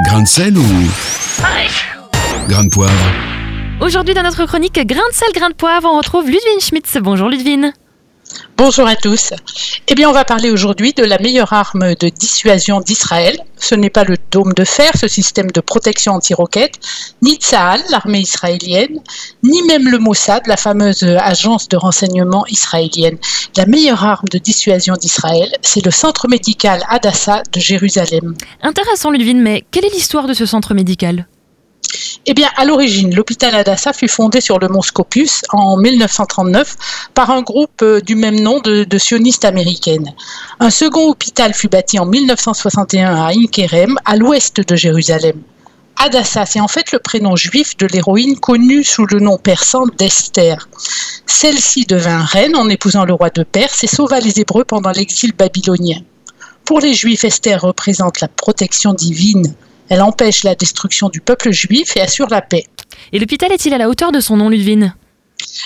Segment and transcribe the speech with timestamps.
[0.00, 0.64] Grain de sel ou
[2.48, 2.92] grain de poivre?
[3.80, 6.96] Aujourd'hui, dans notre chronique Grain de sel, grain de poivre, on retrouve Ludwine Schmitz.
[7.00, 7.74] Bonjour Ludwine.
[8.56, 9.30] Bonjour à tous.
[9.88, 13.36] Eh bien, on va parler aujourd'hui de la meilleure arme de dissuasion d'Israël.
[13.56, 16.78] Ce n'est pas le dôme de fer, ce système de protection anti-roquettes,
[17.22, 19.00] ni Tsahal, l'armée israélienne,
[19.42, 23.18] ni même le Mossad, la fameuse agence de renseignement israélienne.
[23.56, 28.36] La meilleure arme de dissuasion d'Israël, c'est le centre médical Hadassah de Jérusalem.
[28.62, 31.26] Intéressant Ludwine, mais quelle est l'histoire de ce centre médical?
[32.24, 36.76] Eh bien, à l'origine, l'hôpital Adassa fut fondé sur le mont Scopus en 1939
[37.14, 40.14] par un groupe euh, du même nom de, sionistes américaines.
[40.60, 45.42] Un second hôpital fut bâti en 1961 à Inkerem, à l'ouest de Jérusalem.
[45.98, 50.68] Adassa, c'est en fait le prénom juif de l'héroïne connue sous le nom persan d'Esther.
[51.26, 55.32] Celle-ci devint reine en épousant le roi de Perse et sauva les Hébreux pendant l'exil
[55.32, 55.98] babylonien.
[56.64, 59.54] Pour les Juifs, Esther représente la protection divine
[59.92, 62.64] elle empêche la destruction du peuple juif et assure la paix.
[63.12, 64.94] Et l'hôpital est-il à la hauteur de son nom, Ludwine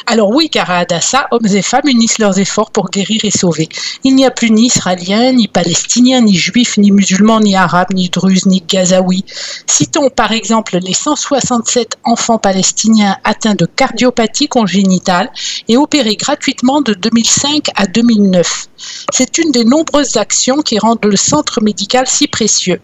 [0.07, 3.69] alors oui, car à Adassa, hommes et femmes unissent leurs efforts pour guérir et sauver.
[4.05, 8.09] Il n'y a plus ni Israéliens, ni Palestiniens, ni Juifs, ni musulmans, ni Arabes, ni
[8.09, 9.25] Druzes, ni Gazaouis.
[9.67, 15.31] Citons par exemple les 167 enfants palestiniens atteints de cardiopathie congénitale
[15.69, 18.69] et opérés gratuitement de 2005 à 2009.
[19.13, 22.81] C'est une des nombreuses actions qui rendent le centre médical si précieux.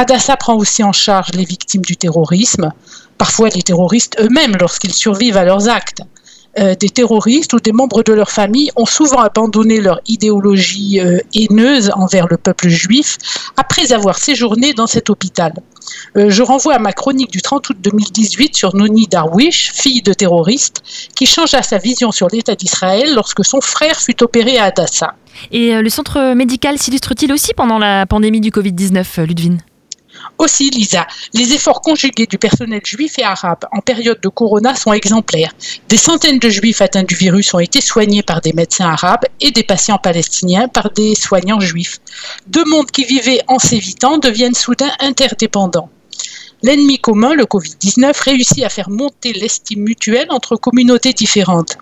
[0.00, 2.70] Adassa prend aussi en charge les victimes du terrorisme,
[3.18, 6.02] parfois les terroristes eux-mêmes lorsqu'ils survivent à leurs actes.
[6.60, 11.18] Euh, des terroristes ou des membres de leur famille ont souvent abandonné leur idéologie euh,
[11.34, 13.18] haineuse envers le peuple juif
[13.56, 15.52] après avoir séjourné dans cet hôpital.
[16.16, 20.12] Euh, je renvoie à ma chronique du 30 août 2018 sur Noni Darwish, fille de
[20.12, 20.80] terroriste,
[21.16, 25.14] qui changea sa vision sur l'État d'Israël lorsque son frère fut opéré à Adassa.
[25.50, 29.58] Et le centre médical s'illustre-t-il aussi pendant la pandémie du Covid-19, Ludwine
[30.38, 34.92] aussi, Lisa, les efforts conjugués du personnel juif et arabe en période de corona sont
[34.92, 35.52] exemplaires.
[35.88, 39.50] Des centaines de juifs atteints du virus ont été soignés par des médecins arabes et
[39.50, 41.98] des patients palestiniens par des soignants juifs.
[42.46, 45.90] Deux mondes qui vivaient en s'évitant deviennent soudain interdépendants.
[46.62, 51.78] L'ennemi commun, le Covid-19, réussit à faire monter l'estime mutuelle entre communautés différentes.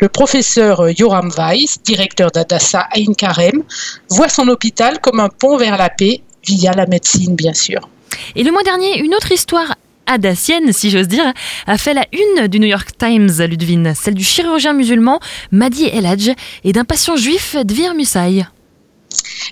[0.00, 3.62] Le professeur Yoram Weiss, directeur d'Adassa Ain Karem,
[4.10, 7.88] voit son hôpital comme un pont vers la paix via la médecine, bien sûr.
[8.36, 9.74] Et le mois dernier, une autre histoire
[10.06, 11.32] adassienne, si j'ose dire,
[11.66, 15.20] a fait la une du New York Times, Ludwine, celle du chirurgien musulman
[15.52, 16.30] Madi Eladj
[16.64, 18.46] et d'un patient juif, Dvir Musaï.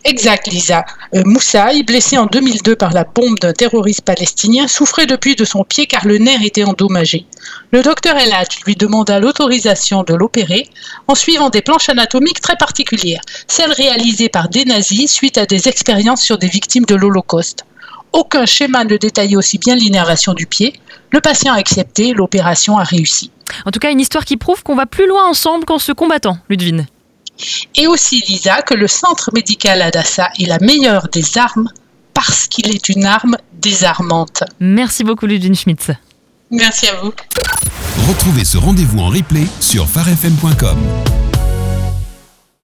[0.08, 0.84] Exact, Lisa.
[1.16, 5.64] Euh, Moussaï, blessé en 2002 par la bombe d'un terroriste palestinien, souffrait depuis de son
[5.64, 7.26] pied car le nerf était endommagé.
[7.72, 10.68] Le docteur Eladj lui demanda l'autorisation de l'opérer
[11.08, 15.66] en suivant des planches anatomiques très particulières, celles réalisées par des nazis suite à des
[15.66, 17.64] expériences sur des victimes de l'Holocauste.
[18.12, 20.74] Aucun schéma ne détaillait aussi bien l'innervation du pied.
[21.10, 23.32] Le patient a accepté, l'opération a réussi.
[23.64, 26.38] En tout cas, une histoire qui prouve qu'on va plus loin ensemble qu'en se combattant,
[26.48, 26.86] Ludwine.
[27.74, 31.68] Et aussi, Lisa, que le centre médical Adassa est la meilleure des armes
[32.14, 34.42] parce qu'il est une arme désarmante.
[34.58, 35.90] Merci beaucoup, Ludwine Schmitz.
[36.50, 37.12] Merci à vous.
[38.08, 40.78] Retrouvez ce rendez-vous en replay sur farfm.com.